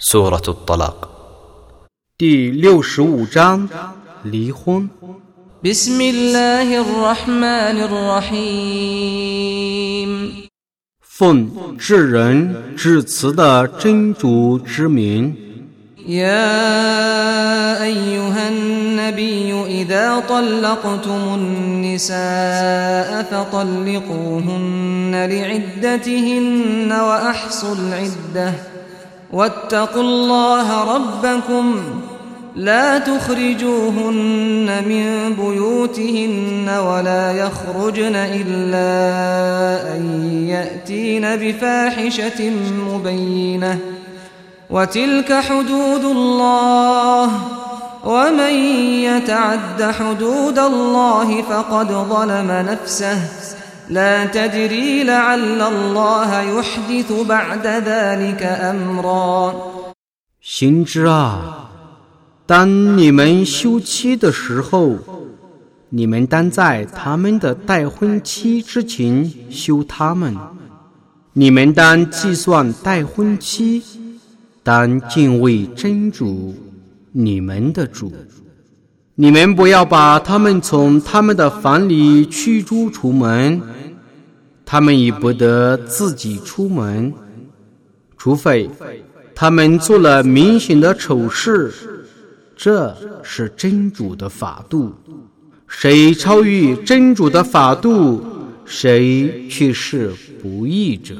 [0.00, 1.08] سورة الطلاق
[2.18, 3.68] 第六十五章
[4.22, 4.88] 离婚。
[5.64, 9.30] بسم الله الرحمن الرحيم
[11.00, 15.34] 奉至仁至慈的真主之名，
[16.06, 19.52] يا أيها النبي
[19.82, 28.54] إذا طلقتم النساء فطلقوهن لعدتهن وأحصوا العدة
[29.33, 31.75] واتقوا الله ربكم
[32.55, 42.51] لا تخرجوهن من بيوتهن ولا يخرجن إلا أن يأتين بفاحشة
[42.89, 43.77] مبينة.
[44.69, 47.29] وتلك حدود الله.
[48.05, 48.53] ومن
[49.03, 53.17] يتعد حدود الله فقد ظلم نفسه.
[53.90, 59.54] لا تدري لعل الله يحدث بعد ذلك امرا
[60.40, 61.70] 行之啊！
[62.46, 64.96] 当你们休妻的时候，
[65.88, 70.36] 你们当在他们的待婚期之前休他们。
[71.32, 73.82] 你们当计算待婚期，
[74.62, 76.54] 当敬畏真主，
[77.12, 78.12] 你们的主。
[79.16, 83.62] 你们不要把他们从他们的房里驱逐出门，
[84.65, 87.13] 他们已不得自己出门，
[88.17, 88.69] 除非
[89.35, 91.73] 他们做了明显的丑事。
[92.55, 94.93] 这是真主的法度，
[95.67, 98.23] 谁超越真主的法度，
[98.65, 101.15] 谁却是不义者。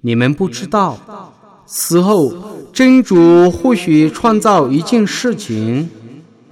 [0.00, 1.32] 你们不知道，
[1.66, 2.32] 死后
[2.72, 5.90] 真主或许创造一件事情。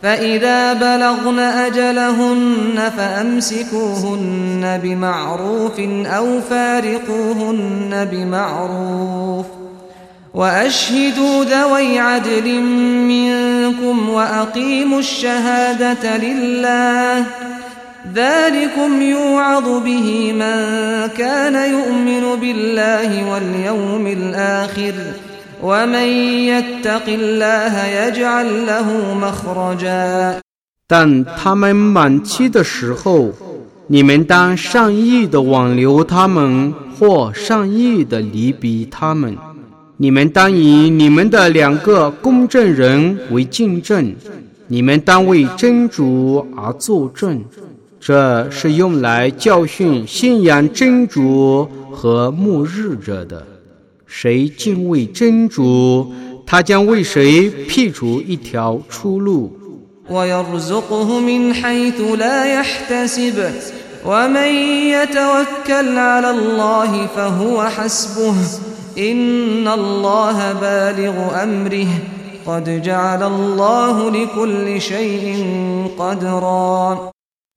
[0.02, 9.46] فإذا بلغن أجلهن فأمسكوهن بمعروف أو فارقوهن بمعروف
[10.34, 12.60] وأشهدوا ذوي عدل
[13.08, 17.24] منكم وأقيموا الشهادة لله
[18.14, 20.56] ذلكم يوعظ به من
[21.18, 24.94] كان يؤمن بالله واليوم الآخر
[30.88, 33.30] 但他们满期的时候，
[33.86, 39.38] 你们当善意的挽留他们，或善意的离别他们。
[39.98, 44.16] 你们当以你们的两个公证人为见证，
[44.66, 47.40] 你们当为真主而作证。
[48.00, 53.46] 这是用来教训信仰真主和末日者的。
[54.14, 56.12] 谁敬畏真主，
[56.46, 59.50] 他将为谁辟出一条出路，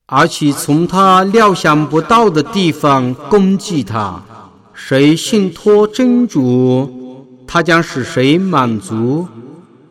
[0.07, 4.23] 而且从他料想不到的地方攻击他。
[4.74, 9.26] 谁信托真主，他将使谁满足。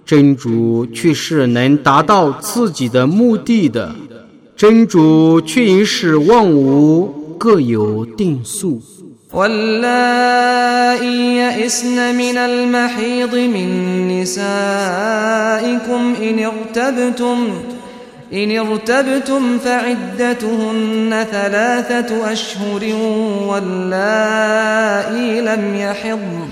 [0.06, 3.96] 真主却是能达到自己的目的的，
[4.56, 8.82] 真主却已使万物各有定数。
[9.32, 13.68] واللائي يئسن من المحيض من
[14.10, 17.38] نسائكم إن ارتبتم
[18.34, 22.84] إن ارتبتم فعدتهن ثلاثة أشهر
[23.48, 26.48] واللائي لم يحضن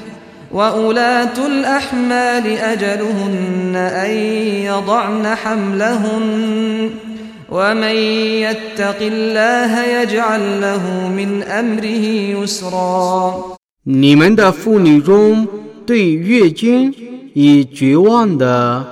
[0.51, 4.11] وأولاة الأحمال أجلهن أن
[4.65, 6.89] يضعن حملهن
[7.49, 7.95] ومن
[8.45, 12.05] يتق الله يجعل له من أمره
[12.41, 13.33] يسرا
[13.83, 15.47] 你们的妇女中
[15.85, 16.93] 对月经
[17.33, 18.83] 已绝望的，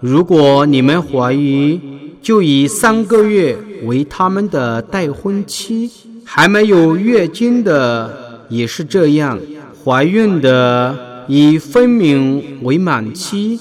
[0.00, 1.80] 如果你们怀孕，
[2.21, 5.89] 就以三个月为他们的待婚期；
[6.25, 9.39] 还没有月经的也是这样，
[9.83, 13.59] 怀孕的以分娩为满期。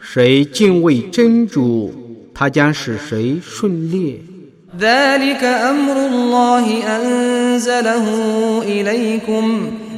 [0.00, 1.92] 谁敬畏真主，
[2.32, 4.24] 他将使谁顺利。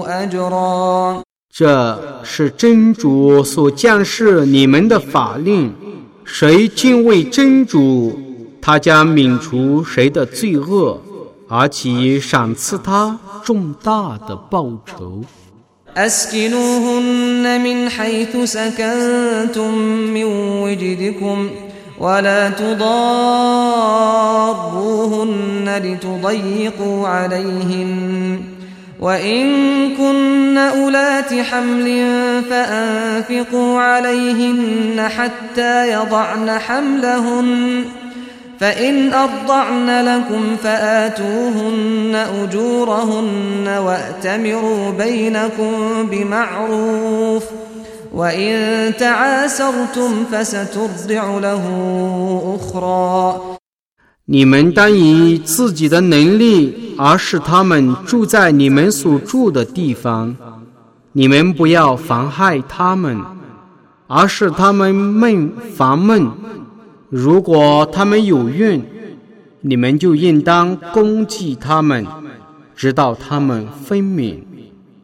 [0.08, 5.74] أجرا 这是真主所降示你们的法令，
[6.24, 8.20] 谁敬畏真主，
[8.62, 11.00] 他将免除谁的罪恶，
[11.48, 15.24] 而且赏赐他重大的报酬。
[15.98, 19.78] أسكنوهن من حيث سكنتم
[20.14, 20.24] من
[20.62, 21.50] وجدكم
[22.03, 22.83] ولا تضاروهن
[25.85, 28.41] لتضيقوا عليهن.
[29.01, 29.47] وإن
[29.97, 32.05] كن أولات حمل
[32.51, 37.85] فأنفقوا عليهن حتى يضعن حملهن.
[38.61, 47.43] فإن أرضعن لكم فآتوهن أجورهن وأتمروا بينكم بمعروف.
[48.14, 51.64] وإن تعاسرتم فسترضع له
[52.60, 53.58] أخرى
[54.30, 60.36] 你们当以自己的能力，而使他们住在你们所住的地方。
[61.14, 63.22] 你们不要妨害他们，
[64.08, 66.30] 而使他们闷烦闷。
[67.10, 68.84] 如果他们有孕，
[69.62, 72.06] 你们就应当攻击他们，
[72.76, 74.40] 直到他们分娩。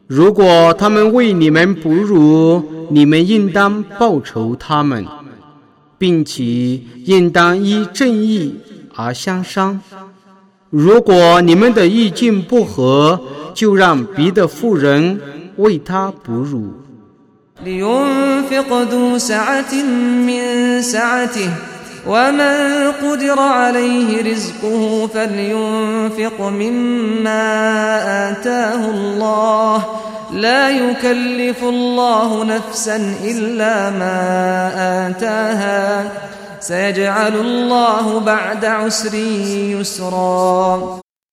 [0.09, 5.05] 如果他们为你们哺乳，你们应当报酬他们，
[5.99, 6.43] 并且
[7.05, 8.55] 应当依正义。
[8.95, 9.79] 而相商。
[10.71, 13.21] 如果你们的意见不合，
[13.53, 15.21] 就让别的妇人
[15.57, 16.73] 为他哺乳。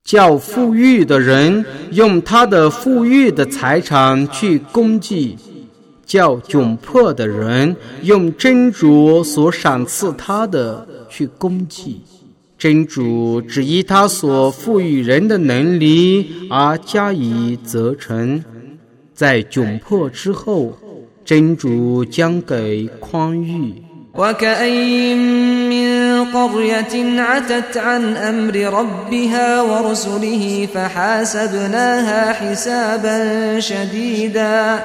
[0.03, 5.37] 叫富裕的人用他的富裕的财产去供给，
[6.05, 12.01] 叫窘迫的人用真主所赏赐他的去供给。
[12.57, 18.43] 真主只依他所赋予人的能力而加以责成，
[19.15, 20.77] 在窘迫之后，
[21.25, 23.81] 真主将给宽裕。
[24.13, 34.83] وكأي من قرية عتت عن أمر ربها ورسله فحاسبناها حسابا شديدا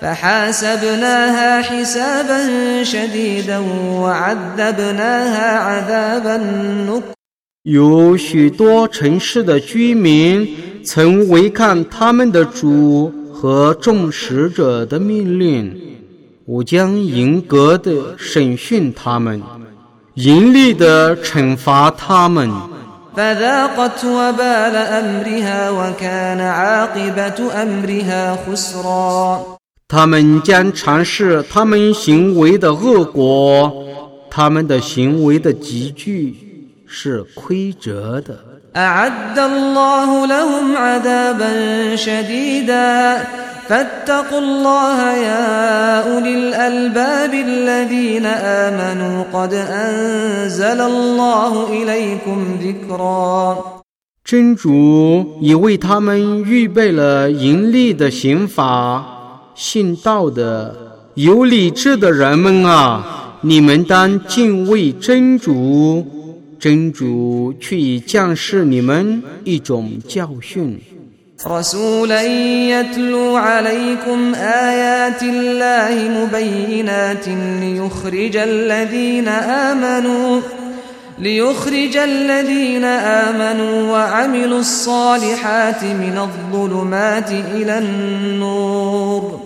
[0.00, 2.38] فحاسبناها حسابا
[2.84, 3.58] شديدا
[4.02, 6.36] وعذبناها عذابا
[6.88, 7.14] نكرا
[7.64, 15.80] 有许多城市的居民曾违抗他们的主和众使者的命令。
[16.44, 19.40] 我将严格的审讯他们，
[20.14, 22.50] 严厉的惩罚他们。
[29.89, 33.85] 他们将尝试他们行为的恶果，
[34.29, 36.35] 他们的行为的集聚
[36.85, 38.37] 是亏折的。
[54.25, 59.16] 真主已为他们预备了严厉的刑罚，
[59.56, 60.74] 信道的、
[61.14, 66.04] 有理智的人们啊，你们当敬畏真主，
[66.58, 70.80] 真主却已降示你们一种教训。
[71.44, 77.28] رسولا يتلو عليكم آيات الله مبينات
[77.62, 80.40] ليخرج الذين آمنوا
[81.19, 89.39] ليخرج الذين آمنوا وعملوا الصالحات من الظلمات إلى النور.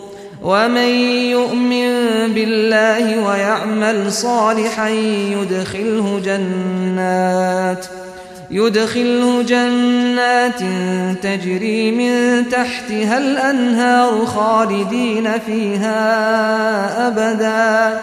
[0.44, 0.90] ومن
[1.30, 1.94] يؤمن
[2.34, 7.88] بالله ويعمل صالحا يدخله جنات ۖ
[8.52, 10.60] يدخله جنات
[11.24, 15.98] تجري من تحتها الأنهار خالدين فيها
[17.08, 18.02] أبدا.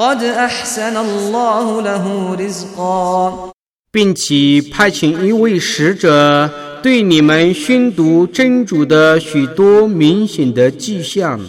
[0.00, 3.50] قد أحسن الله له رزقا
[3.92, 6.50] 并且派遣一位使者
[6.82, 11.40] 对你们宣读真主的许多明显的迹象，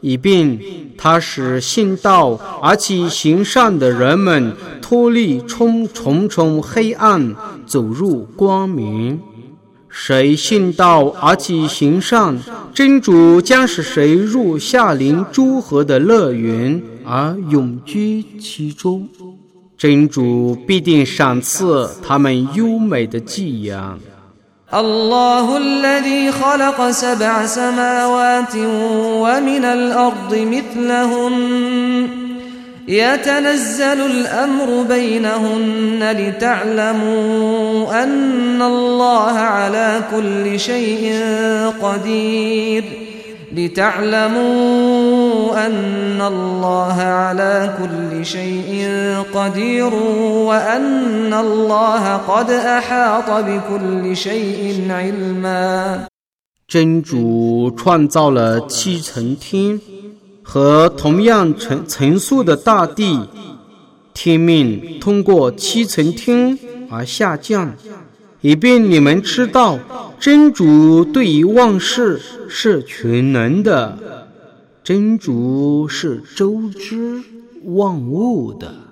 [0.00, 0.58] 以便
[0.96, 7.34] 他使信道而且行善的人们脱离重重重黑暗。
[7.66, 9.20] 走入光明，
[9.88, 12.38] 谁信道而且行善，
[12.74, 19.08] 真主将使谁入夏林诸河的乐园 而永居其中，
[19.76, 23.98] 真主必定赏赐他们优美的寄养。
[32.88, 41.04] يتنزل الأمر بينهن لتعلموا أن الله على كل شيء
[41.82, 42.84] قدير
[43.56, 44.97] لتعلموا
[45.66, 48.70] أن الله على كل شيء
[49.32, 49.94] قدير
[50.48, 56.06] وأن الله قد أحاط بكل شيء علما
[56.66, 59.80] 真主创造了七层天
[60.42, 63.20] 和同样层层数的大地，
[64.12, 66.58] 天命通过七层天
[66.90, 67.74] 而下降，
[68.40, 69.78] 以便你们知道
[70.18, 73.98] 真主对于万事是全能的，
[74.89, 77.21] 真主是周知
[77.63, 78.88] 万物的。